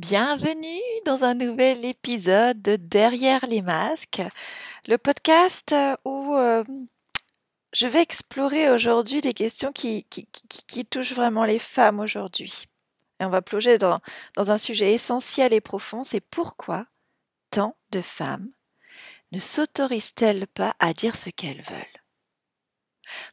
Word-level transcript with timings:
Bienvenue 0.00 0.80
dans 1.04 1.24
un 1.24 1.34
nouvel 1.34 1.84
épisode 1.84 2.62
de 2.62 2.76
Derrière 2.76 3.44
les 3.44 3.60
masques, 3.60 4.22
le 4.88 4.96
podcast 4.96 5.74
où 6.06 6.34
euh, 6.36 6.64
je 7.74 7.86
vais 7.86 8.00
explorer 8.00 8.70
aujourd'hui 8.70 9.20
des 9.20 9.34
questions 9.34 9.72
qui, 9.72 10.06
touchent 10.88 11.12
vraiment 11.12 11.44
les 11.44 11.58
femmes 11.58 12.00
aujourd'hui. 12.00 12.64
Et 13.20 13.26
on 13.26 13.28
va 13.28 13.42
plonger 13.42 13.76
dans 13.76 14.00
un 14.38 14.56
sujet 14.56 14.94
essentiel 14.94 15.52
et 15.52 15.60
profond, 15.60 16.02
c'est 16.02 16.22
pourquoi 16.22 16.86
tant 17.50 17.76
de 17.90 18.00
femmes 18.00 18.50
ne 19.32 19.38
s'autorisent-elles 19.38 20.46
pas 20.46 20.74
à 20.78 20.94
dire 20.94 21.14
ce 21.14 21.28
qu'elles 21.28 21.60
veulent? 21.60 22.02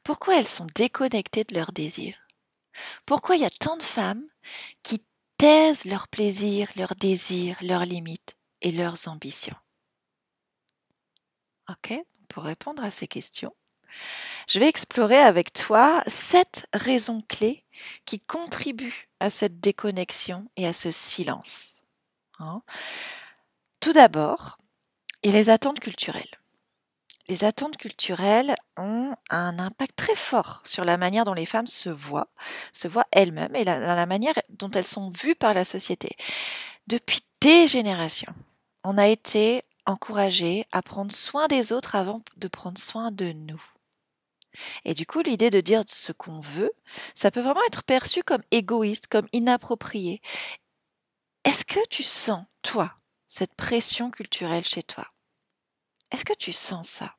Pourquoi 0.03 0.37
elles 0.37 0.45
sont 0.45 0.67
déconnectées 0.75 1.45
de 1.45 1.55
leurs 1.55 1.71
désirs? 1.71 2.27
Pourquoi 3.05 3.37
il 3.37 3.43
y 3.43 3.45
a 3.45 3.49
tant 3.49 3.77
de 3.77 3.83
femmes 3.83 4.27
qui 4.83 5.01
taisent 5.37 5.85
leurs 5.85 6.07
plaisirs, 6.07 6.69
leurs 6.75 6.95
désirs, 6.95 7.57
leurs 7.61 7.85
limites 7.85 8.35
et 8.61 8.71
leurs 8.71 9.07
ambitions 9.07 9.57
Ok 11.69 11.93
Pour 12.29 12.43
répondre 12.43 12.83
à 12.83 12.91
ces 12.91 13.07
questions, 13.07 13.53
je 14.47 14.59
vais 14.59 14.67
explorer 14.67 15.17
avec 15.17 15.53
toi 15.53 16.03
sept 16.07 16.65
raisons 16.73 17.21
clés 17.27 17.65
qui 18.05 18.19
contribuent 18.19 19.09
à 19.19 19.29
cette 19.29 19.59
déconnexion 19.59 20.49
et 20.55 20.65
à 20.65 20.73
ce 20.73 20.91
silence. 20.91 21.83
Hein 22.39 22.61
Tout 23.79 23.93
d'abord, 23.93 24.57
a 25.25 25.31
les 25.31 25.49
attentes 25.49 25.79
culturelles. 25.79 26.39
Les 27.29 27.43
attentes 27.43 27.75
culturelles 27.75 28.55
ont 28.77 29.13
un 29.29 29.59
impact 29.59 29.97
très 29.97 30.15
fort 30.15 30.61
sur 30.65 30.85
la 30.85 30.97
manière 30.97 31.25
dont 31.25 31.33
les 31.33 31.45
femmes 31.45 31.67
se 31.67 31.89
voient, 31.89 32.29
se 32.71 32.87
voient 32.87 33.07
elles-mêmes 33.11 33.55
et 33.55 33.65
la, 33.65 33.79
la 33.79 34.05
manière 34.05 34.35
dont 34.49 34.71
elles 34.71 34.85
sont 34.85 35.09
vues 35.09 35.35
par 35.35 35.53
la 35.53 35.65
société. 35.65 36.15
Depuis 36.87 37.19
des 37.41 37.67
générations, 37.67 38.33
on 38.85 38.97
a 38.97 39.07
été 39.07 39.61
encouragé 39.85 40.65
à 40.71 40.81
prendre 40.81 41.11
soin 41.11 41.47
des 41.47 41.73
autres 41.73 41.95
avant 41.95 42.21
de 42.37 42.47
prendre 42.47 42.77
soin 42.77 43.11
de 43.11 43.33
nous. 43.33 43.61
Et 44.85 44.93
du 44.93 45.05
coup, 45.05 45.21
l'idée 45.21 45.49
de 45.49 45.61
dire 45.61 45.83
ce 45.87 46.13
qu'on 46.13 46.39
veut, 46.39 46.71
ça 47.13 47.29
peut 47.29 47.41
vraiment 47.41 47.63
être 47.67 47.83
perçu 47.83 48.23
comme 48.23 48.43
égoïste, 48.51 49.07
comme 49.07 49.27
inapproprié. 49.33 50.21
Est-ce 51.43 51.65
que 51.65 51.85
tu 51.89 52.03
sens, 52.03 52.45
toi, 52.61 52.93
cette 53.25 53.53
pression 53.55 54.11
culturelle 54.11 54.65
chez 54.65 54.83
toi? 54.83 55.05
Est-ce 56.11 56.25
que 56.25 56.33
tu 56.33 56.53
sens 56.53 56.87
ça? 56.87 57.15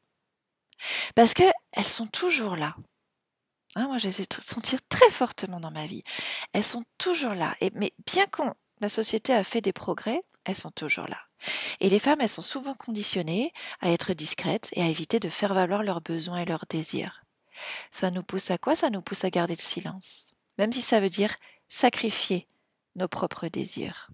Parce 1.14 1.34
que 1.34 1.44
elles 1.72 1.84
sont 1.84 2.06
toujours 2.06 2.56
là. 2.56 2.77
Hein, 3.75 3.89
moi, 3.89 3.98
je 3.98 4.08
les 4.08 4.22
ai 4.22 4.27
sentir 4.41 4.78
très 4.89 5.11
fortement 5.11 5.61
dans 5.61 5.70
ma 5.70 5.86
vie. 5.86 6.03
Elles 6.53 6.64
sont 6.64 6.84
toujours 6.97 7.34
là. 7.34 7.55
Mais 7.75 7.92
bien 8.06 8.27
qu'on 8.27 8.55
la 8.81 8.89
société 8.89 9.33
a 9.33 9.42
fait 9.42 9.61
des 9.61 9.72
progrès, 9.72 10.22
elles 10.44 10.55
sont 10.55 10.70
toujours 10.70 11.09
là. 11.09 11.19
Et 11.81 11.89
les 11.89 11.98
femmes, 11.98 12.20
elles 12.20 12.28
sont 12.28 12.42
souvent 12.42 12.75
conditionnées 12.75 13.53
à 13.81 13.91
être 13.91 14.12
discrètes 14.12 14.70
et 14.72 14.83
à 14.83 14.89
éviter 14.89 15.20
de 15.20 15.28
faire 15.28 15.55
valoir 15.55 15.83
leurs 15.83 16.00
besoins 16.00 16.39
et 16.39 16.44
leurs 16.44 16.64
désirs. 16.69 17.25
Ça 17.91 18.11
nous 18.11 18.22
pousse 18.22 18.50
à 18.50 18.59
quoi? 18.59 18.77
Ça 18.77 18.91
nous 18.91 19.03
pousse 19.03 19.25
à 19.25 19.31
garder 19.31 19.56
le 19.56 19.62
silence, 19.62 20.34
même 20.59 20.72
si 20.72 20.81
ça 20.81 21.00
veut 21.00 21.11
dire 21.11 21.34
sacrifier 21.69 22.48
nos 22.94 23.09
propres 23.09 23.48
désirs. 23.48 24.11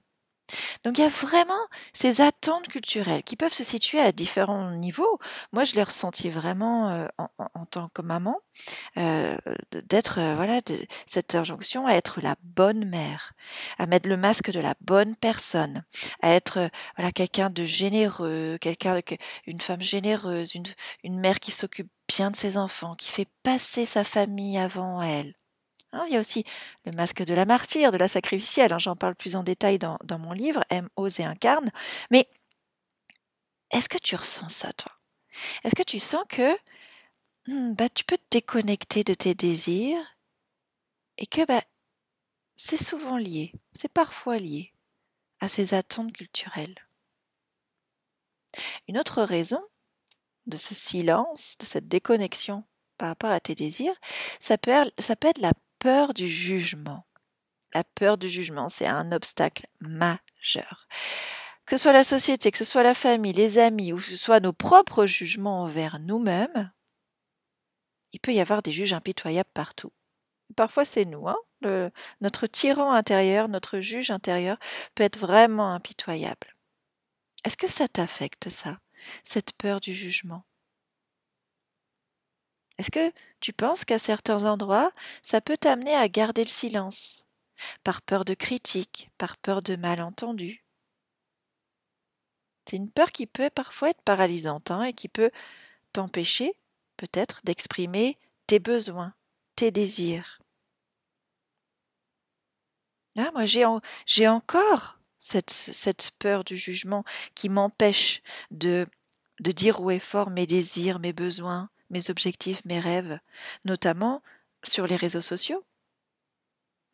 Donc 0.84 0.98
il 0.98 1.02
y 1.02 1.04
a 1.04 1.08
vraiment 1.08 1.54
ces 1.92 2.20
attentes 2.20 2.68
culturelles 2.68 3.22
qui 3.22 3.36
peuvent 3.36 3.52
se 3.52 3.64
situer 3.64 4.00
à 4.00 4.12
différents 4.12 4.70
niveaux. 4.72 5.18
Moi, 5.52 5.64
je 5.64 5.74
l'ai 5.74 5.82
ressenti 5.82 6.30
vraiment 6.30 7.08
en, 7.18 7.66
tant 7.66 7.88
que 7.88 8.02
maman, 8.02 8.40
d'être 8.96 10.20
voilà 10.34 10.60
de 10.62 10.78
cette 11.06 11.34
injonction 11.34 11.86
à 11.86 11.94
être 11.94 12.20
la 12.20 12.36
bonne 12.42 12.84
mère, 12.84 13.32
à 13.78 13.86
mettre 13.86 14.08
le 14.08 14.16
masque 14.16 14.50
de 14.50 14.60
la 14.60 14.74
bonne 14.80 15.16
personne, 15.16 15.84
à 16.22 16.30
être 16.30 16.70
voilà 16.96 17.12
quelqu'un 17.12 17.50
de 17.50 17.64
généreux, 17.64 18.58
quelqu'un 18.60 19.02
que- 19.02 19.14
une 19.46 19.60
femme 19.60 19.80
généreuse, 19.82 20.54
une, 20.54 20.64
une 21.02 21.18
mère 21.18 21.40
qui 21.40 21.50
s'occupe 21.50 21.90
bien 22.08 22.30
de 22.30 22.36
ses 22.36 22.56
enfants, 22.58 22.94
qui 22.96 23.10
fait 23.10 23.28
passer 23.42 23.84
sa 23.84 24.04
famille 24.04 24.58
avant 24.58 25.00
elle. 25.02 25.34
Hein, 25.94 26.04
il 26.08 26.14
y 26.14 26.16
a 26.16 26.20
aussi 26.20 26.44
le 26.84 26.92
masque 26.92 27.22
de 27.22 27.34
la 27.34 27.44
martyre, 27.44 27.92
de 27.92 27.96
la 27.96 28.08
sacrificielle. 28.08 28.72
hein, 28.72 28.78
J'en 28.78 28.96
parle 28.96 29.14
plus 29.14 29.36
en 29.36 29.44
détail 29.44 29.78
dans, 29.78 29.98
mon 30.18 30.32
livre, 30.32 30.60
M, 30.70 30.88
ose 30.96 31.20
et 31.20 31.24
incarne. 31.24 31.70
Mais 32.10 32.28
est-ce 33.70 33.88
que 33.88 33.98
tu 33.98 34.16
ressens 34.16 34.48
ça, 34.48 34.72
toi? 34.72 34.92
Est-ce 35.62 35.74
que 35.76 35.84
tu 35.84 36.00
sens 36.00 36.24
que 36.28 36.52
hmm, 37.46 37.74
bah, 37.74 37.88
tu 37.88 38.04
peux 38.04 38.18
te 38.18 38.26
déconnecter 38.30 39.04
de 39.04 39.14
tes 39.14 39.34
désirs 39.34 40.04
et 41.16 41.26
que 41.26 41.44
bah, 41.46 41.62
c'est 42.56 42.82
souvent 42.82 43.16
lié, 43.16 43.52
c'est 43.72 43.92
parfois 43.92 44.38
lié 44.38 44.72
à 45.38 45.48
ces 45.48 45.74
attentes 45.74 46.12
culturelles? 46.12 46.74
Une 48.88 48.98
autre 48.98 49.22
raison 49.22 49.62
de 50.46 50.56
ce 50.56 50.74
silence, 50.74 51.56
de 51.58 51.64
cette 51.64 51.88
déconnexion 51.88 52.64
par 52.98 53.08
rapport 53.08 53.30
à 53.30 53.40
tes 53.40 53.54
désirs, 53.54 53.94
ça 54.40 54.58
peut 54.58 54.70
être 54.72 55.38
la 55.38 55.52
peur 55.84 56.14
du 56.14 56.30
jugement. 56.30 57.04
La 57.74 57.84
peur 57.84 58.16
du 58.16 58.30
jugement, 58.30 58.70
c'est 58.70 58.86
un 58.86 59.12
obstacle 59.12 59.66
majeur. 59.80 60.88
Que 61.66 61.76
ce 61.76 61.82
soit 61.82 61.92
la 61.92 62.04
société, 62.04 62.50
que 62.50 62.56
ce 62.56 62.64
soit 62.64 62.82
la 62.82 62.94
famille, 62.94 63.34
les 63.34 63.58
amis, 63.58 63.92
ou 63.92 63.96
que 63.96 64.02
ce 64.02 64.16
soit 64.16 64.40
nos 64.40 64.54
propres 64.54 65.04
jugements 65.04 65.60
envers 65.60 65.98
nous-mêmes, 65.98 66.72
il 68.12 68.20
peut 68.20 68.32
y 68.32 68.40
avoir 68.40 68.62
des 68.62 68.72
juges 68.72 68.94
impitoyables 68.94 69.50
partout. 69.52 69.92
Parfois, 70.56 70.86
c'est 70.86 71.04
nous. 71.04 71.28
Hein 71.28 71.90
notre 72.22 72.46
tyran 72.46 72.92
intérieur, 72.92 73.50
notre 73.50 73.80
juge 73.80 74.10
intérieur 74.10 74.56
peut 74.94 75.02
être 75.02 75.18
vraiment 75.18 75.74
impitoyable. 75.74 76.54
Est-ce 77.44 77.58
que 77.58 77.68
ça 77.68 77.88
t'affecte, 77.88 78.48
ça, 78.48 78.78
cette 79.22 79.52
peur 79.58 79.80
du 79.80 79.92
jugement? 79.92 80.44
Est-ce 82.78 82.90
que 82.92 83.08
tu 83.40 83.52
penses 83.52 83.84
qu'à 83.84 83.98
certains 83.98 84.44
endroits, 84.44 84.92
ça 85.22 85.40
peut 85.40 85.56
t'amener 85.56 85.94
à 85.94 86.08
garder 86.08 86.44
le 86.44 86.48
silence, 86.48 87.24
par 87.84 88.02
peur 88.02 88.24
de 88.24 88.34
critique, 88.34 89.10
par 89.18 89.36
peur 89.38 89.62
de 89.62 89.76
malentendus? 89.76 90.64
C'est 92.68 92.76
une 92.76 92.90
peur 92.90 93.10
qui 93.12 93.26
peut 93.26 93.48
parfois 93.48 93.88
être 93.90 94.02
paralysante 94.02 94.70
hein, 94.70 94.82
et 94.84 94.92
qui 94.92 95.08
peut 95.08 95.30
t'empêcher 95.92 96.54
peut-être 96.96 97.40
d'exprimer 97.44 98.18
tes 98.46 98.58
besoins, 98.60 99.14
tes 99.56 99.70
désirs. 99.70 100.40
Ah, 103.18 103.30
moi, 103.32 103.44
j'ai 103.44 103.64
en- 103.64 103.80
j'ai 104.06 104.28
encore 104.28 104.98
cette, 105.18 106.12
peur 106.18 106.44
du 106.44 106.56
jugement 106.56 107.04
qui 107.34 107.48
m'empêche 107.48 108.22
de, 108.50 108.84
de 109.40 109.52
dire 109.52 109.80
haut 109.80 109.90
et 109.90 109.98
fort 109.98 110.30
mes 110.30 110.46
désirs, 110.46 110.98
mes 111.00 111.12
besoins, 111.12 111.70
mes 111.94 112.10
objectifs, 112.10 112.64
mes 112.66 112.80
rêves, 112.80 113.18
notamment 113.64 114.22
sur 114.64 114.86
les 114.86 114.96
réseaux 114.96 115.22
sociaux. 115.22 115.64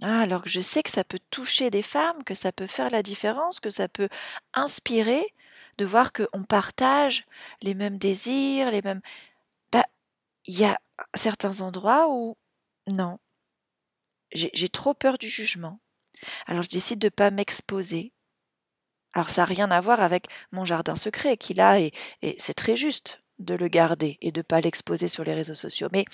Ah, 0.02 0.20
alors 0.20 0.42
que 0.42 0.48
je 0.48 0.60
sais 0.60 0.82
que 0.82 0.90
ça 0.90 1.04
peut 1.04 1.18
toucher 1.30 1.70
des 1.70 1.82
femmes, 1.82 2.24
que 2.24 2.34
ça 2.34 2.52
peut 2.52 2.66
faire 2.66 2.90
la 2.90 3.02
différence, 3.02 3.60
que 3.60 3.70
ça 3.70 3.88
peut 3.88 4.08
inspirer 4.54 5.34
de 5.78 5.84
voir 5.84 6.12
qu'on 6.12 6.44
partage 6.44 7.26
les 7.62 7.74
mêmes 7.74 7.98
désirs, 7.98 8.70
les 8.70 8.82
mêmes... 8.82 9.00
Bah, 9.72 9.84
il 10.46 10.58
y 10.58 10.64
a 10.64 10.78
certains 11.14 11.60
endroits 11.60 12.08
où, 12.10 12.36
non, 12.86 13.18
j'ai 14.32 14.68
trop 14.68 14.94
peur 14.94 15.18
du 15.18 15.28
jugement. 15.28 15.80
Alors 16.46 16.62
je 16.62 16.68
décide 16.68 16.98
de 16.98 17.06
ne 17.06 17.10
pas 17.10 17.30
m'exposer. 17.30 18.10
Alors 19.12 19.30
ça 19.30 19.42
n'a 19.42 19.46
rien 19.46 19.70
à 19.70 19.80
voir 19.80 20.00
avec 20.00 20.28
mon 20.52 20.64
jardin 20.64 20.96
secret 20.96 21.36
qu'il 21.36 21.60
a 21.60 21.80
et, 21.80 21.92
et 22.22 22.36
c'est 22.38 22.54
très 22.54 22.76
juste 22.76 23.19
de 23.40 23.54
le 23.54 23.68
garder 23.68 24.18
et 24.20 24.32
de 24.32 24.40
ne 24.40 24.42
pas 24.42 24.60
l'exposer 24.60 25.08
sur 25.08 25.24
les 25.24 25.34
réseaux 25.34 25.54
sociaux. 25.54 25.88
Mais 25.92 26.04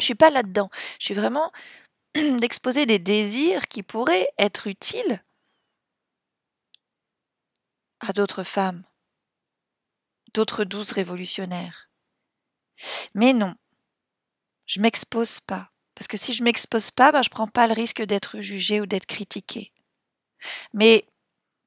je 0.00 0.04
suis 0.04 0.14
pas 0.14 0.30
là-dedans. 0.30 0.70
Je 0.98 1.06
suis 1.06 1.14
vraiment 1.14 1.52
d'exposer 2.14 2.86
des 2.86 2.98
désirs 2.98 3.68
qui 3.68 3.82
pourraient 3.82 4.28
être 4.38 4.66
utiles 4.66 5.22
à 8.00 8.12
d'autres 8.12 8.42
femmes, 8.42 8.84
d'autres 10.34 10.64
douces 10.64 10.92
révolutionnaires. 10.92 11.88
Mais 13.14 13.32
non, 13.32 13.54
je 14.66 14.80
m'expose 14.80 15.40
pas. 15.40 15.70
Parce 15.94 16.08
que 16.08 16.16
si 16.16 16.32
je 16.32 16.42
m'expose 16.42 16.90
pas, 16.90 17.12
ben, 17.12 17.22
je 17.22 17.30
prends 17.30 17.46
pas 17.46 17.66
le 17.66 17.74
risque 17.74 18.02
d'être 18.02 18.40
jugée 18.40 18.80
ou 18.80 18.86
d'être 18.86 19.06
critiquée. 19.06 19.68
Mais 20.72 21.06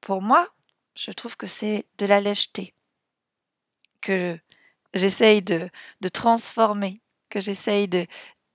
pour 0.00 0.20
moi, 0.20 0.48
je 0.94 1.10
trouve 1.12 1.36
que 1.36 1.46
c'est 1.46 1.86
de 1.98 2.06
la 2.06 2.20
lècheté 2.20 2.74
que 4.00 4.38
j'essaye 4.96 5.42
de, 5.42 5.70
transformer, 6.12 6.98
que 7.30 7.40
j'essaye 7.40 7.88
de 7.88 8.06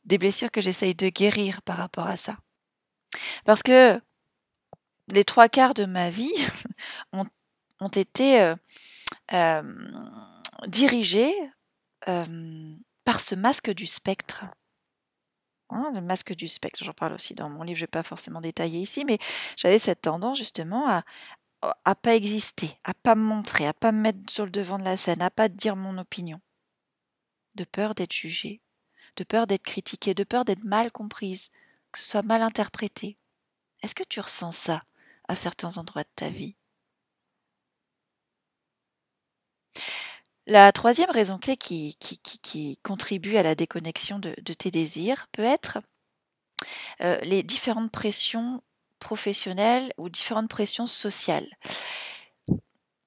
des 0.05 0.17
blessures 0.17 0.49
que 0.51 0.61
j'essaye 0.61 0.95
de 0.95 1.09
guérir 1.09 1.61
par 1.61 1.77
rapport 1.77 2.07
à 2.07 2.17
ça. 2.17 2.35
Parce 3.45 3.61
que 3.61 4.01
les 5.09 5.23
trois 5.23 5.49
quarts 5.49 5.73
de 5.73 5.85
ma 5.85 6.09
vie 6.09 6.33
ont, 7.13 7.25
ont 7.79 7.87
été 7.87 8.41
euh, 8.41 8.55
euh, 9.33 9.61
dirigés 10.67 11.33
euh, 12.07 12.75
par 13.03 13.19
ce 13.19 13.35
masque 13.35 13.71
du 13.71 13.85
spectre. 13.85 14.45
hein, 15.69 15.91
le 15.93 16.01
masque 16.01 16.33
du 16.35 16.47
spectre. 16.47 16.83
J'en 16.83 16.93
parle 16.93 17.13
aussi 17.13 17.33
dans 17.33 17.49
mon 17.49 17.63
livre, 17.63 17.77
je 17.77 17.83
ne 17.83 17.87
vais 17.87 17.91
pas 17.91 18.03
forcément 18.03 18.41
détailler 18.41 18.79
ici, 18.79 19.05
mais 19.05 19.17
j'avais 19.57 19.79
cette 19.79 20.01
tendance 20.01 20.37
justement 20.37 20.89
à 20.89 21.03
à 21.61 21.95
pas 21.95 22.15
exister, 22.15 22.77
à 22.83 22.93
pas 22.93 23.15
me 23.15 23.23
montrer, 23.23 23.67
à 23.67 23.73
pas 23.73 23.91
me 23.91 24.01
mettre 24.01 24.19
sur 24.29 24.45
le 24.45 24.51
devant 24.51 24.79
de 24.79 24.83
la 24.83 24.97
scène, 24.97 25.21
à 25.21 25.29
pas 25.29 25.49
dire 25.49 25.75
mon 25.75 25.97
opinion. 25.97 26.41
De 27.55 27.63
peur 27.63 27.95
d'être 27.95 28.13
jugée, 28.13 28.61
de 29.17 29.23
peur 29.23 29.47
d'être 29.47 29.63
critiquée, 29.63 30.13
de 30.13 30.23
peur 30.23 30.45
d'être 30.45 30.63
mal 30.63 30.91
comprise, 30.91 31.49
que 31.91 31.99
ce 31.99 32.05
soit 32.05 32.21
mal 32.21 32.41
interprété. 32.41 33.17
Est-ce 33.81 33.95
que 33.95 34.03
tu 34.03 34.19
ressens 34.19 34.51
ça 34.51 34.83
à 35.27 35.35
certains 35.35 35.77
endroits 35.77 36.03
de 36.03 36.09
ta 36.15 36.29
vie? 36.29 36.55
La 40.47 40.71
troisième 40.71 41.11
raison 41.11 41.37
clé 41.37 41.55
qui, 41.55 41.95
qui, 41.99 42.77
contribue 42.83 43.37
à 43.37 43.43
la 43.43 43.55
déconnexion 43.55 44.19
de, 44.19 44.33
tes 44.53 44.71
désirs 44.71 45.27
peut 45.31 45.43
être 45.43 45.79
euh, 47.01 47.19
les 47.21 47.43
différentes 47.43 47.91
pressions 47.91 48.61
professionnelles 49.01 49.91
ou 49.97 50.07
différentes 50.07 50.49
pressions 50.49 50.87
sociales. 50.87 51.47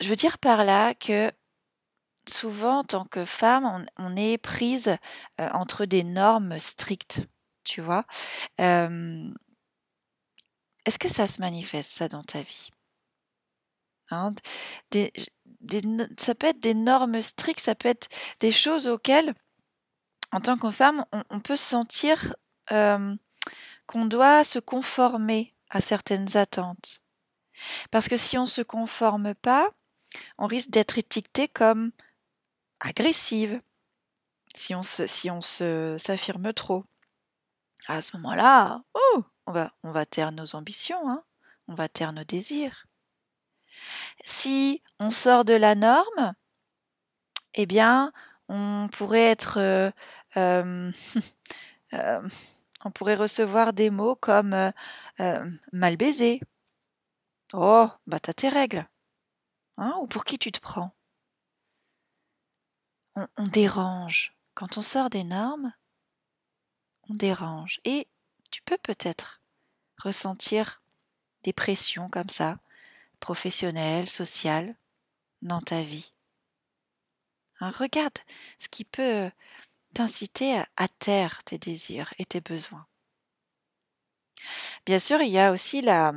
Je 0.00 0.08
veux 0.10 0.16
dire 0.16 0.38
par 0.38 0.64
là 0.64 0.92
que 0.94 1.32
souvent, 2.28 2.80
en 2.80 2.84
tant 2.84 3.04
que 3.06 3.24
femme, 3.24 3.86
on, 3.96 4.16
est 4.16 4.36
prise 4.38 4.96
euh, 5.40 5.48
entre 5.52 5.86
des 5.86 6.04
normes 6.04 6.58
strictes, 6.58 7.22
tu 7.64 7.80
vois. 7.80 8.04
Est-ce 10.84 10.98
que 10.98 11.08
ça 11.08 11.26
se 11.26 11.40
manifeste, 11.40 11.92
ça, 11.92 12.08
dans 12.08 12.22
ta 12.22 12.42
vie? 12.42 12.70
Hein, 14.10 14.34
Ça 16.18 16.34
peut 16.34 16.48
être 16.48 16.60
des 16.60 16.74
normes 16.74 17.22
strictes, 17.22 17.60
ça 17.60 17.74
peut 17.74 17.88
être 17.88 18.08
des 18.40 18.52
choses 18.52 18.86
auxquelles, 18.86 19.34
en 20.32 20.40
tant 20.40 20.58
que 20.58 20.70
femme, 20.70 21.04
on, 21.30 21.40
peut 21.40 21.56
sentir 21.56 22.34
qu'on 22.68 24.04
doit 24.06 24.44
se 24.44 24.58
conformer 24.58 25.53
certaines 25.80 26.36
attentes. 26.36 27.02
Parce 27.90 28.08
que 28.08 28.16
si 28.16 28.36
on 28.38 28.42
ne 28.42 28.48
se 28.48 28.62
conforme 28.62 29.34
pas, 29.34 29.70
on 30.38 30.46
risque 30.46 30.70
d'être 30.70 30.98
étiqueté 30.98 31.48
comme 31.48 31.92
agressive 32.80 33.60
si 34.54 34.74
on 34.74 34.82
se, 34.82 35.06
si 35.06 35.30
on 35.30 35.40
s'affirme 35.40 36.52
trop. 36.52 36.82
À 37.86 38.00
ce 38.00 38.16
moment-là, 38.16 38.82
oh, 38.94 39.24
on 39.46 39.52
va, 39.52 39.72
on 39.82 39.92
va 39.92 40.06
taire 40.06 40.32
nos 40.32 40.54
ambitions, 40.56 41.08
hein, 41.08 41.22
on 41.68 41.74
va 41.74 41.88
taire 41.88 42.12
nos 42.12 42.24
désirs. 42.24 42.80
Si 44.24 44.82
on 44.98 45.10
sort 45.10 45.44
de 45.44 45.54
la 45.54 45.74
norme, 45.74 46.34
eh 47.54 47.66
bien, 47.66 48.12
on 48.48 48.88
pourrait 48.92 49.30
être 49.30 49.58
euh, 49.58 49.90
euh, 50.36 50.90
euh, 51.94 52.28
on 52.84 52.90
pourrait 52.90 53.16
recevoir 53.16 53.72
des 53.72 53.90
mots 53.90 54.16
comme 54.16 54.72
euh, 55.20 55.50
mal 55.72 55.96
baisé. 55.96 56.40
Oh, 57.52 57.88
bah 58.06 58.20
t'as 58.20 58.32
tes 58.32 58.48
règles. 58.48 58.86
Hein, 59.76 59.94
ou 60.00 60.06
pour 60.06 60.24
qui 60.24 60.38
tu 60.38 60.52
te 60.52 60.60
prends 60.60 60.94
on, 63.16 63.26
on 63.36 63.46
dérange. 63.46 64.36
Quand 64.54 64.78
on 64.78 64.82
sort 64.82 65.10
des 65.10 65.24
normes, 65.24 65.72
on 67.08 67.14
dérange. 67.14 67.80
Et 67.84 68.08
tu 68.50 68.62
peux 68.62 68.78
peut-être 68.78 69.42
ressentir 69.98 70.82
des 71.42 71.52
pressions 71.52 72.08
comme 72.08 72.28
ça, 72.28 72.58
professionnelles, 73.20 74.08
sociales, 74.08 74.76
dans 75.42 75.60
ta 75.60 75.82
vie. 75.82 76.14
Hein, 77.60 77.70
regarde 77.70 78.18
ce 78.58 78.68
qui 78.68 78.84
peut 78.84 79.30
t'inciter 79.94 80.60
à, 80.76 80.88
taire 80.88 81.42
tes 81.44 81.58
désirs 81.58 82.12
et 82.18 82.24
tes 82.24 82.40
besoins. 82.40 82.86
Bien 84.84 84.98
sûr, 84.98 85.22
il 85.22 85.30
y 85.30 85.38
a 85.38 85.52
aussi 85.52 85.80
la, 85.80 86.12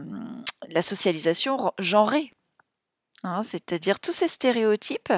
la 0.69 0.81
socialisation 0.81 1.71
genrée, 1.79 2.33
hein, 3.23 3.43
c'est-à-dire 3.43 3.99
tous 3.99 4.11
ces 4.11 4.27
stéréotypes 4.27 5.13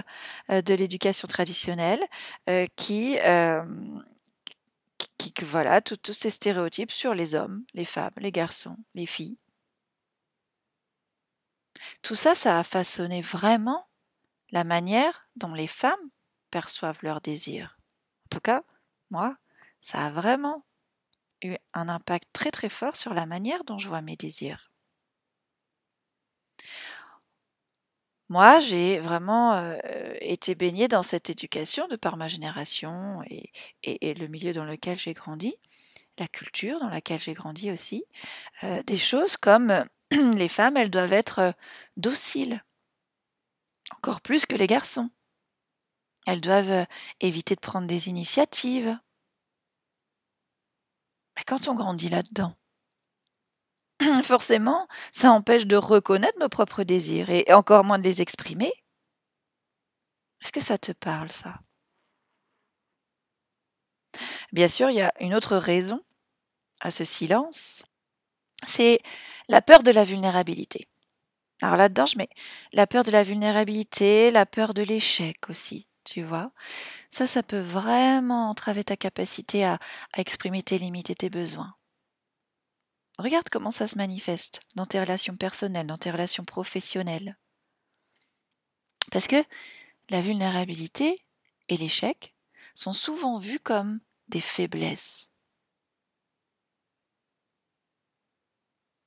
euh, 0.51 0.61
de 0.61 0.73
l'éducation 0.73 1.27
traditionnelle 1.27 2.03
euh, 2.49 2.67
qui, 2.75 3.17
euh, 3.19 3.63
qui, 5.17 5.33
voilà, 5.41 5.81
tous 5.81 6.13
ces 6.13 6.29
stéréotypes 6.29 6.91
sur 6.91 7.15
les 7.15 7.33
hommes, 7.33 7.65
les 7.73 7.85
femmes, 7.85 8.13
les 8.17 8.31
garçons, 8.31 8.77
les 8.93 9.07
filles. 9.07 9.39
Tout 12.01 12.15
ça, 12.15 12.35
ça 12.35 12.59
a 12.59 12.63
façonné 12.63 13.21
vraiment 13.21 13.87
la 14.51 14.63
manière 14.63 15.27
dont 15.35 15.53
les 15.53 15.67
femmes 15.67 16.09
perçoivent 16.51 16.99
leurs 17.03 17.21
désirs. 17.21 17.78
En 18.31 18.35
tout 18.35 18.41
cas, 18.41 18.61
moi, 19.09 19.35
ça 19.79 20.05
a 20.05 20.11
vraiment 20.11 20.63
eu 21.41 21.55
un 21.73 21.89
impact 21.89 22.27
très 22.31 22.51
très 22.51 22.69
fort 22.69 22.95
sur 22.95 23.15
la 23.15 23.25
manière 23.25 23.63
dont 23.63 23.79
je 23.79 23.87
vois 23.87 24.01
mes 24.03 24.15
désirs. 24.15 24.71
Moi, 28.29 28.59
j'ai 28.59 28.99
vraiment 28.99 29.53
euh, 29.53 29.79
été 30.21 30.53
baignée 30.53 30.87
dans 30.87 31.01
cette 31.01 31.31
éducation 31.31 31.87
de 31.87 31.95
par 31.95 32.17
ma 32.17 32.27
génération 32.27 33.23
et, 33.27 33.51
le 34.13 34.27
milieu 34.27 34.53
dans 34.53 34.65
lequel 34.65 34.99
j'ai 34.99 35.13
grandi, 35.13 35.55
la 36.19 36.27
culture 36.27 36.79
dans 36.79 36.89
laquelle 36.89 37.19
j'ai 37.19 37.33
grandi 37.33 37.71
aussi, 37.71 38.03
euh, 38.63 38.83
des 38.83 38.97
choses 38.97 39.37
comme 39.37 39.85
les 40.11 40.49
femmes, 40.49 40.77
elles 40.77 40.91
doivent 40.91 41.13
être 41.13 41.39
euh, 41.39 41.51
dociles, 41.97 42.63
encore 43.97 44.21
plus 44.21 44.45
que 44.45 44.55
les 44.55 44.67
garçons. 44.67 45.09
Elles 46.29 46.41
doivent 46.41 46.85
éviter 47.21 47.55
de 47.55 47.59
prendre 47.59 47.87
des 47.87 48.07
initiatives. 48.07 48.95
Mais 51.35 51.43
quand 51.43 51.67
on 51.67 51.73
grandit 51.73 52.07
là-dedans, 52.07 52.55
forcément, 54.23 54.87
ça 55.11 55.31
empêche 55.31 55.65
de 55.65 55.75
reconnaître 55.75 56.37
nos 56.37 56.47
propres 56.47 56.83
désirs 56.83 57.31
et 57.31 57.51
encore 57.51 57.83
moins 57.83 57.97
de 57.97 58.03
les 58.03 58.21
exprimer. 58.21 58.71
Est-ce 60.43 60.51
que 60.51 60.59
ça 60.59 60.77
te 60.77 60.91
parle, 60.91 61.31
ça? 61.31 61.61
Bien 64.51 64.67
sûr, 64.67 64.91
il 64.91 64.97
y 64.97 65.01
a 65.01 65.11
une 65.19 65.33
autre 65.33 65.57
raison 65.57 65.99
à 66.79 66.91
ce 66.91 67.05
silence, 67.05 67.81
c'est 68.67 68.99
la 69.47 69.63
peur 69.63 69.81
de 69.81 69.89
la 69.89 70.03
vulnérabilité. 70.03 70.85
Alors 71.63 71.75
là-dedans, 71.75 72.05
je 72.05 72.19
mets 72.19 72.29
la 72.71 72.85
peur 72.85 73.03
de 73.03 73.09
la 73.09 73.23
vulnérabilité, 73.23 74.29
la 74.29 74.45
peur 74.45 74.75
de 74.75 74.83
l'échec 74.83 75.49
aussi 75.49 75.89
tu 76.09 76.23
vois. 76.23 76.51
Ça, 77.11 77.27
ça 77.27 77.43
peut 77.43 77.59
vraiment 77.59 78.49
entraver 78.49 78.83
ta 78.83 78.97
capacité 78.97 79.63
à, 79.63 79.79
exprimer 80.17 80.63
tes 80.63 80.79
limites 80.79 81.11
et 81.11 81.15
tes 81.15 81.29
besoins. 81.29 81.75
Regarde 83.19 83.49
comment 83.51 83.71
ça 83.71 83.85
se 83.85 83.97
manifeste 83.97 84.61
dans 84.75 84.85
tes 84.87 84.99
relations 84.99 85.35
personnelles, 85.35 85.87
dans 85.87 85.97
tes 85.97 86.09
relations 86.09 86.45
professionnelles. 86.45 87.37
Parce 89.11 89.27
que 89.27 89.43
la 90.09 90.21
vulnérabilité 90.21 91.23
et 91.67 91.77
l'échec 91.77 92.33
sont 92.73 92.93
souvent 92.93 93.37
vus 93.37 93.59
comme 93.59 93.99
des 94.29 94.41
faiblesses. 94.41 95.29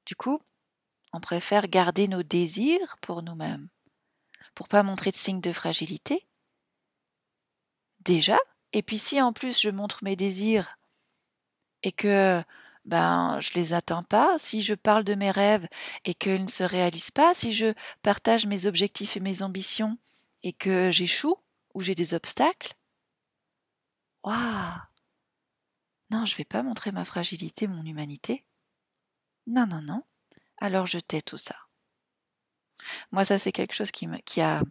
Du 0.07 0.15
coup, 0.15 0.39
on 1.13 1.21
préfère 1.21 1.69
garder 1.69 2.07
nos 2.07 2.23
désirs 2.23 2.97
pour 3.01 3.23
nous-mêmes, 3.23 3.69
pour 4.55 4.69
pas 4.69 4.83
montrer 4.83 5.11
de 5.11 5.17
signes 5.17 5.41
de 5.41 5.53
fragilité, 5.53 6.27
déjà. 8.05 8.39
Et 8.73 8.83
puis 8.83 8.99
si 8.99 9.21
en 9.21 9.33
plus 9.33 9.61
je 9.61 9.71
montre 9.71 10.05
mes 10.05 10.17
désirs 10.17 10.79
et 11.83 11.93
que 11.93 12.41
ben 12.85 13.39
je 13.41 13.53
les 13.55 13.73
atteins 13.73 14.03
pas, 14.03 14.39
si 14.39 14.63
je 14.63 14.75
parle 14.75 15.05
de 15.05 15.15
mes 15.15 15.31
rêves 15.31 15.69
et 16.05 16.15
qu'ils 16.15 16.45
ne 16.45 16.51
se 16.51 16.65
réalisent 16.65 17.11
pas, 17.11 17.35
si 17.35 17.53
je 17.53 17.75
partage 18.03 18.47
mes 18.47 18.67
objectifs 18.67 19.17
et 19.17 19.21
mes 19.21 19.43
ambitions 19.43 19.99
et 20.43 20.53
que 20.53 20.91
j'échoue 20.91 21.37
ou 21.75 21.83
j'ai 21.83 21.95
des 21.95 22.15
obstacles, 22.15 22.75
waouh 24.25 24.81
Non, 26.11 26.27
je 26.27 26.37
vais 26.37 26.45
pas 26.45 26.63
montrer 26.63 26.93
ma 26.93 27.05
fragilité, 27.05 27.67
mon 27.67 27.85
humanité. 27.85 28.39
Non, 29.47 29.67
non, 29.67 29.83
non. 29.83 30.03
Alors 30.59 30.87
je 30.87 30.99
tais 30.99 31.23
tout 31.23 31.39
ça. 31.39 31.57
Moi, 33.11 33.25
ça, 33.25 33.39
c'est 33.39 33.53
quelque 33.53 33.75
chose 33.75 33.91
qui, 33.91 34.07
me, 34.07 34.19
qui 34.19 34.41
a 34.41 34.63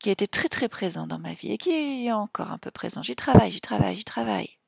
qui 0.00 0.08
a 0.08 0.12
été 0.12 0.26
très 0.26 0.48
très 0.48 0.68
présent 0.68 1.06
dans 1.06 1.18
ma 1.18 1.34
vie 1.34 1.52
et 1.52 1.58
qui 1.58 1.70
est 1.70 2.12
encore 2.12 2.50
un 2.50 2.58
peu 2.58 2.70
présent. 2.70 3.02
J'y 3.02 3.14
travaille, 3.14 3.50
j'y 3.50 3.60
travaille, 3.60 3.96
j'y 3.96 4.04
travaille. 4.04 4.58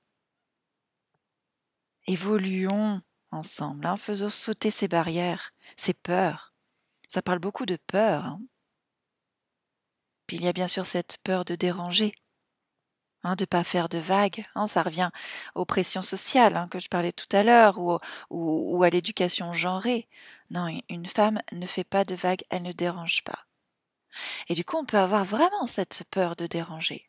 Évoluons 2.07 3.01
ensemble, 3.31 3.87
hein, 3.87 3.97
faisons 3.97 4.29
sauter 4.29 4.71
ces 4.71 4.89
barrières, 4.89 5.53
ces 5.77 5.95
peurs. 5.95 6.51
Ça 7.09 7.23
parle 7.23 7.39
beaucoup 7.39 7.67
de 7.67 7.77
peur. 7.77 8.27
Hein. 8.27 8.41
Puis 10.27 10.37
il 10.37 10.45
y 10.45 10.49
a 10.49 10.53
bien 10.53 10.69
sûr 10.69 10.85
cette 10.85 11.19
peur 11.25 11.45
de 11.45 11.55
déranger, 11.55 12.13
hein, 13.23 13.35
de 13.35 13.43
ne 13.45 13.47
pas 13.47 13.65
faire 13.65 13.89
de 13.89 13.99
vagues. 13.99 14.45
Ça 14.67 14.83
revient 14.83 15.11
aux 15.55 15.65
pressions 15.65 16.03
sociales 16.03 16.69
que 16.71 16.79
je 16.79 16.89
parlais 16.89 17.13
tout 17.13 17.35
à 17.35 17.43
l'heure 17.43 17.79
ou, 17.79 17.99
ou 18.31 18.83
à 18.83 18.91
l'éducation 18.91 19.55
genrée. 19.55 20.09
Non, 20.51 20.69
une 20.91 21.07
femme 21.07 21.41
ne 21.53 21.67
fait 21.67 21.85
pas 21.85 22.05
de 22.05 22.15
vagues, 22.15 22.45
elle 22.51 22.65
ne 22.65 22.73
dérange 22.73 23.25
pas. 23.25 23.47
Et 24.49 24.55
du 24.55 24.65
coup, 24.65 24.77
on 24.77 24.85
peut 24.85 24.99
avoir 24.99 25.25
vraiment 25.25 25.67
cette 25.67 26.05
peur 26.11 26.37
de 26.37 26.47
déranger. 26.47 27.09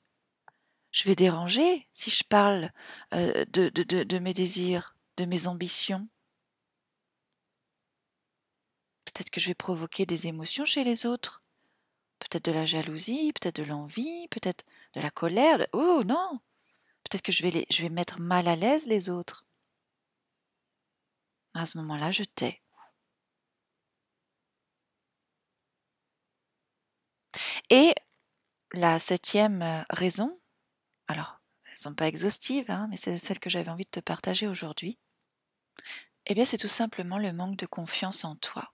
je 0.91 1.05
vais 1.05 1.15
déranger 1.15 1.87
si 1.93 2.09
je 2.11 2.23
parle 2.23 2.71
euh, 3.13 3.45
de, 3.51 3.69
de, 3.69 3.83
de, 3.83 4.03
de 4.03 4.19
mes 4.19 4.33
désirs, 4.33 4.95
de 5.17 5.25
mes 5.25 5.47
ambitions. 5.47 6.07
Peut-être 9.05 9.29
que 9.29 9.39
je 9.39 9.47
vais 9.49 9.53
provoquer 9.55 10.05
des 10.05 10.27
émotions 10.27 10.65
chez 10.65 10.83
les 10.83 11.05
autres. 11.05 11.37
Peut-être 12.19 12.45
de 12.45 12.51
la 12.51 12.65
jalousie, 12.65 13.33
peut-être 13.33 13.57
de 13.57 13.63
l'envie, 13.63 14.27
peut-être 14.29 14.65
de 14.95 15.01
la 15.01 15.11
colère. 15.11 15.67
Oh 15.73 16.01
non 16.05 16.39
Peut-être 17.03 17.21
que 17.21 17.31
je 17.31 17.43
vais, 17.43 17.65
je 17.69 17.81
vais 17.83 17.89
mettre 17.89 18.19
mal 18.19 18.47
à 18.47 18.55
l'aise 18.55 18.87
les 18.87 19.09
autres. 19.09 19.43
À 21.53 21.65
ce 21.67 21.77
moment-là, 21.79 22.11
je 22.11 22.23
tais. 22.23 22.62
Et 27.73 27.95
la 28.73 28.99
septième 28.99 29.63
euh, 29.63 29.81
raison, 29.89 30.39
alors, 31.07 31.39
elles 31.65 31.71
ne 31.73 31.77
sont 31.77 31.95
pas 31.95 32.07
exhaustives, 32.07 32.69
hein, 32.69 32.85
mais 32.91 32.97
c'est 32.97 33.17
celle 33.17 33.39
que 33.39 33.49
j'avais 33.49 33.71
envie 33.71 33.85
de 33.85 33.89
te 33.89 33.99
partager 33.99 34.45
aujourd'hui, 34.47 34.99
eh 36.27 36.35
bien, 36.35 36.45
c'est 36.45 36.59
tout 36.59 36.67
simplement 36.67 37.17
le 37.17 37.33
manque 37.33 37.55
de 37.55 37.65
confiance 37.65 38.25
en 38.25 38.35
toi. 38.35 38.71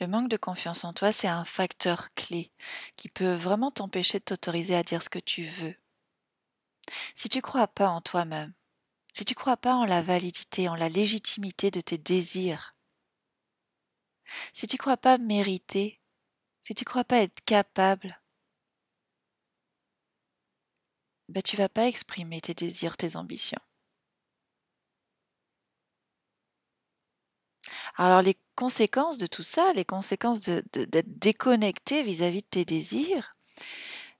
Le 0.00 0.08
manque 0.08 0.28
de 0.28 0.36
confiance 0.36 0.82
en 0.82 0.92
toi, 0.92 1.12
c'est 1.12 1.28
un 1.28 1.44
facteur 1.44 2.12
clé 2.14 2.50
qui 2.96 3.08
peut 3.08 3.34
vraiment 3.34 3.70
t'empêcher 3.70 4.18
de 4.18 4.24
t'autoriser 4.24 4.74
à 4.74 4.82
dire 4.82 5.00
ce 5.00 5.08
que 5.08 5.20
tu 5.20 5.44
veux. 5.44 5.76
Si 7.14 7.28
tu 7.28 7.38
ne 7.38 7.42
crois 7.42 7.68
pas 7.68 7.90
en 7.90 8.00
toi-même, 8.00 8.54
si 9.12 9.24
tu 9.24 9.34
ne 9.34 9.38
crois 9.38 9.56
pas 9.56 9.76
en 9.76 9.84
la 9.84 10.02
validité, 10.02 10.68
en 10.68 10.74
la 10.74 10.88
légitimité 10.88 11.70
de 11.70 11.80
tes 11.80 11.98
désirs, 11.98 12.74
si 14.52 14.66
tu 14.66 14.74
ne 14.74 14.78
crois 14.78 14.96
pas 14.96 15.16
mériter, 15.16 15.94
si 16.68 16.74
tu 16.74 16.84
ne 16.84 16.90
crois 16.90 17.04
pas 17.04 17.20
être 17.20 17.42
capable, 17.46 18.14
ben 21.30 21.42
tu 21.42 21.56
vas 21.56 21.70
pas 21.70 21.86
exprimer 21.86 22.42
tes 22.42 22.52
désirs, 22.52 22.98
tes 22.98 23.16
ambitions. 23.16 23.60
Alors 27.96 28.20
les 28.20 28.36
conséquences 28.54 29.16
de 29.16 29.26
tout 29.26 29.42
ça, 29.42 29.72
les 29.72 29.86
conséquences 29.86 30.42
d'être 30.42 30.76
de, 30.76 31.02
déconnecté 31.06 32.02
vis-à-vis 32.02 32.42
de 32.42 32.48
tes 32.48 32.64
désirs, 32.66 33.30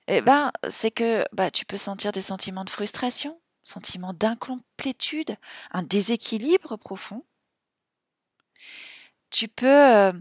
eh 0.06 0.22
ben, 0.22 0.50
c'est 0.70 0.90
que 0.90 1.26
bah, 1.32 1.50
tu 1.50 1.66
peux 1.66 1.76
sentir 1.76 2.12
des 2.12 2.22
sentiments 2.22 2.64
de 2.64 2.70
frustration, 2.70 3.38
sentiments 3.62 4.14
d'incomplétude, 4.14 5.36
un 5.72 5.82
déséquilibre 5.82 6.78
profond. 6.78 7.26
Tu 9.30 9.48
peux 9.48 9.66
euh, 9.66 10.12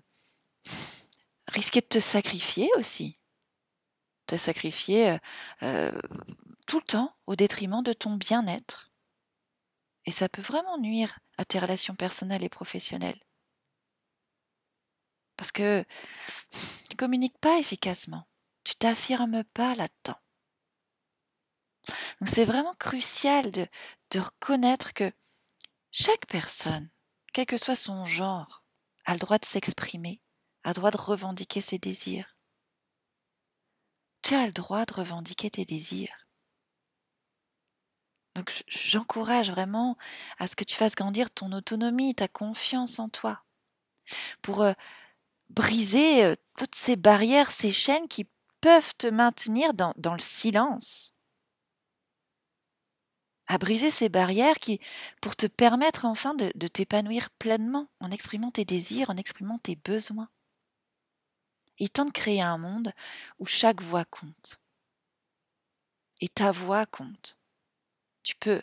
risquer 1.48 1.82
de 1.82 1.88
te 1.88 2.00
sacrifier 2.00 2.70
aussi, 2.78 3.20
te 4.28 4.38
sacrifier 4.38 5.12
euh, 5.12 5.18
euh, 5.64 6.02
tout 6.68 6.80
le 6.80 6.86
temps 6.86 7.16
au 7.26 7.36
détriment 7.36 7.84
de 7.84 7.94
ton 7.94 8.16
bien-être. 8.16 8.92
Et 10.06 10.12
ça 10.12 10.30
peut 10.30 10.42
vraiment 10.42 10.78
nuire 10.78 11.20
à 11.38 11.46
tes 11.46 11.60
relations 11.60 11.96
personnelles 11.96 12.44
et 12.44 12.50
professionnelles. 12.50 13.20
Parce 15.36 15.52
que 15.52 15.86
tu 16.52 16.94
ne 16.94 16.98
communiques 16.98 17.38
pas 17.40 17.60
efficacement. 17.60 18.28
Tu 18.64 18.76
t'affirmes 18.76 19.44
pas 19.44 19.76
là-dedans. 19.76 20.20
Donc 22.20 22.30
c'est 22.30 22.46
vraiment 22.46 22.74
crucial 22.76 23.52
de, 23.52 23.68
de 24.12 24.20
reconnaître 24.20 24.94
que 24.94 25.12
chaque 25.92 26.26
personne, 26.28 26.90
quel 27.34 27.46
que 27.46 27.58
soit 27.58 27.76
son 27.76 28.06
genre, 28.06 28.64
a 29.06 29.14
le 29.14 29.20
droit 29.20 29.38
de 29.38 29.46
s'exprimer, 29.46 30.22
a 30.68 30.74
droit 30.74 30.92
de 30.92 30.98
revendiquer 30.98 31.62
ses 31.62 31.80
désirs. 31.80 32.34
Tu 34.22 34.36
as 34.36 34.46
le 34.46 34.52
droit 34.52 34.86
de 34.86 34.94
revendiquer 34.94 35.50
tes 35.50 35.64
désirs. 35.64 36.28
Donc 38.36 38.52
j'encourage 38.68 39.50
vraiment 39.50 39.98
à 40.40 40.46
ce 40.46 40.58
que 40.58 40.66
tu 40.66 40.76
fasses 40.76 40.96
grandir 40.96 41.32
ton 41.32 41.54
autonomie, 41.54 42.16
ta 42.16 42.28
confiance 42.28 43.00
en 43.00 43.08
toi, 43.08 43.46
pour 44.42 44.62
euh, 44.62 44.74
briser 45.50 46.26
euh, 46.26 46.34
toutes 46.58 46.76
ces 46.76 46.98
barrières, 46.98 47.52
ces 47.52 47.72
chaînes 47.72 48.10
qui 48.10 48.28
peuvent 48.60 48.94
te 48.98 49.08
maintenir 49.08 49.74
dans, 49.74 49.94
le 49.96 50.20
silence. 50.20 51.14
À 53.48 53.58
briser 53.58 53.90
ces 53.90 54.10
barrières 54.10 54.60
qui, 54.60 54.82
pour 55.22 55.38
te 55.38 55.46
permettre 55.46 56.04
enfin 56.04 56.36
de 56.36 56.68
t'épanouir 56.68 57.30
pleinement 57.40 57.88
en 58.02 58.12
exprimant 58.12 58.52
tes 58.52 58.66
désirs, 58.66 59.10
en 59.10 59.16
exprimant 59.16 59.60
tes 59.60 59.78
besoins. 59.78 60.28
Il 61.80 61.90
tente 61.90 62.08
de 62.08 62.14
créer 62.14 62.42
un 62.42 62.58
monde 62.58 62.94
où 63.40 63.46
chaque 63.46 63.82
voix 63.82 64.06
compte. 64.06 64.60
Et 66.22 66.30
ta 66.30 66.52
voix 66.52 66.86
compte 66.86 67.38
tu 68.28 68.36
peux 68.36 68.62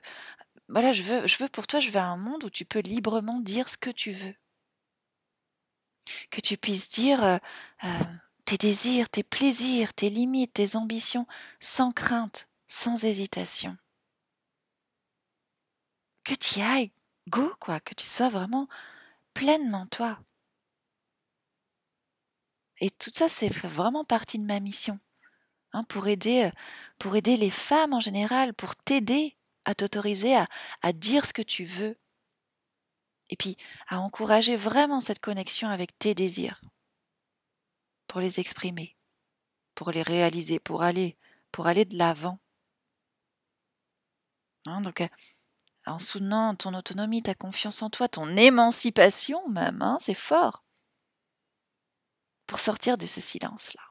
voilà, 0.68 0.92
je 0.92 1.02
veux, 1.02 1.26
je 1.26 1.36
veux 1.38 1.48
pour 1.48 1.66
toi, 1.66 1.80
je 1.80 1.90
veux 1.90 2.00
un 2.00 2.16
monde 2.16 2.44
où 2.44 2.50
tu 2.50 2.64
peux 2.64 2.80
librement 2.80 3.40
dire 3.40 3.68
ce 3.68 3.76
que 3.76 3.90
tu 3.90 4.12
veux. 4.12 4.34
Que 6.30 6.40
tu 6.40 6.56
puisses 6.56 6.88
dire 6.88 7.22
euh, 7.22 7.38
euh, 7.84 7.88
tes 8.44 8.56
désirs, 8.58 9.08
tes 9.08 9.22
plaisirs, 9.22 9.94
tes 9.94 10.10
limites, 10.10 10.54
tes 10.54 10.76
ambitions, 10.76 11.26
sans 11.60 11.92
crainte, 11.92 12.48
sans 12.66 13.04
hésitation. 13.04 13.76
Que 16.24 16.34
tu 16.34 16.60
y 16.60 16.62
ailles, 16.62 16.92
go, 17.28 17.52
quoi, 17.60 17.80
que 17.80 17.94
tu 17.94 18.06
sois 18.06 18.30
vraiment 18.30 18.68
pleinement 19.34 19.86
toi. 19.86 20.18
Et 22.84 22.90
tout 22.90 23.10
ça, 23.14 23.30
c'est 23.30 23.48
vraiment 23.48 24.04
partie 24.04 24.38
de 24.38 24.44
ma 24.44 24.60
mission. 24.60 25.00
Hein, 25.72 25.84
pour, 25.84 26.06
aider, 26.06 26.44
euh, 26.44 26.50
pour 26.98 27.16
aider 27.16 27.38
les 27.38 27.48
femmes 27.48 27.94
en 27.94 27.98
général, 27.98 28.52
pour 28.52 28.76
t'aider 28.76 29.34
à 29.64 29.74
t'autoriser 29.74 30.36
à, 30.36 30.92
dire 30.92 31.24
ce 31.24 31.32
que 31.32 31.40
tu 31.40 31.64
veux. 31.64 31.96
Et 33.30 33.36
puis 33.36 33.56
à 33.88 34.00
encourager 34.00 34.54
vraiment 34.54 35.00
cette 35.00 35.20
connexion 35.20 35.70
avec 35.70 35.98
tes 35.98 36.14
désirs. 36.14 36.60
Pour 38.06 38.20
les 38.20 38.38
exprimer, 38.38 38.94
pour 39.74 39.90
les 39.90 40.02
réaliser, 40.02 40.58
pour 40.58 40.82
aller, 40.82 41.14
pour 41.52 41.66
aller 41.66 41.86
de 41.86 41.96
l'avant. 41.96 42.38
Hein, 44.66 44.82
donc 44.82 45.00
euh, 45.00 45.08
en 45.86 45.98
soutenant 45.98 46.54
ton 46.54 46.74
autonomie, 46.74 47.22
ta 47.22 47.34
confiance 47.34 47.80
en 47.80 47.88
toi, 47.88 48.08
ton 48.08 48.36
émancipation 48.36 49.48
même, 49.48 49.80
hein, 49.80 49.96
c'est 49.98 50.12
fort. 50.12 50.63
Pour 52.46 52.60
sortir 52.60 52.98
de 52.98 53.06
ce 53.06 53.20
silence-là. 53.20 53.82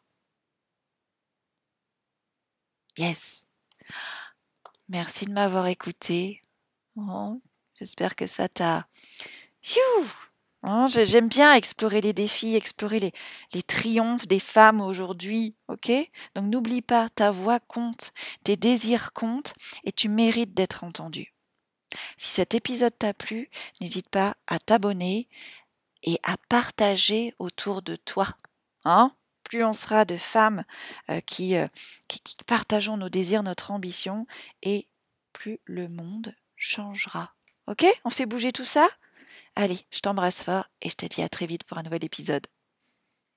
Yes. 2.97 3.47
Merci 4.89 5.25
de 5.25 5.33
m'avoir 5.33 5.67
écouté. 5.67 6.43
J'espère 7.75 8.15
que 8.15 8.27
ça 8.27 8.47
t'a. 8.47 8.87
Oh, 10.65 10.87
j'aime 10.87 11.27
bien 11.27 11.53
explorer 11.53 11.99
les 11.99 12.13
défis, 12.13 12.55
explorer 12.55 12.99
les, 12.99 13.11
les 13.53 13.63
triomphes 13.63 14.27
des 14.27 14.39
femmes 14.39 14.79
aujourd'hui, 14.79 15.55
ok? 15.67 15.91
Donc 16.35 16.45
n'oublie 16.45 16.81
pas, 16.81 17.09
ta 17.09 17.31
voix 17.31 17.59
compte, 17.59 18.13
tes 18.45 18.55
désirs 18.55 19.11
comptent 19.11 19.53
et 19.83 19.91
tu 19.91 20.07
mérites 20.07 20.53
d'être 20.53 20.85
entendu. 20.85 21.33
Si 22.17 22.29
cet 22.29 22.55
épisode 22.55 22.97
t'a 22.97 23.13
plu, 23.13 23.49
n'hésite 23.81 24.09
pas 24.09 24.37
à 24.47 24.57
t'abonner 24.57 25.27
et 26.03 26.19
à 26.23 26.37
partager 26.49 27.33
autour 27.39 27.81
de 27.81 27.95
toi. 27.95 28.27
Hein 28.85 29.13
plus 29.43 29.63
on 29.63 29.73
sera 29.73 30.05
de 30.05 30.17
femmes 30.17 30.63
euh, 31.09 31.19
qui, 31.21 31.55
euh, 31.55 31.67
qui, 32.07 32.19
qui 32.21 32.35
partageons 32.45 32.97
nos 32.97 33.09
désirs, 33.09 33.43
notre 33.43 33.71
ambition, 33.71 34.25
et 34.63 34.87
plus 35.31 35.59
le 35.65 35.87
monde 35.89 36.33
changera. 36.55 37.33
Ok? 37.67 37.85
On 38.03 38.09
fait 38.09 38.25
bouger 38.25 38.51
tout 38.51 38.65
ça? 38.65 38.87
Allez, 39.55 39.79
je 39.91 39.99
t'embrasse 39.99 40.43
fort 40.43 40.65
et 40.81 40.89
je 40.89 40.95
te 40.95 41.05
dis 41.05 41.21
à 41.21 41.29
très 41.29 41.45
vite 41.45 41.63
pour 41.65 41.77
un 41.77 41.83
nouvel 41.83 42.03
épisode. 42.03 42.47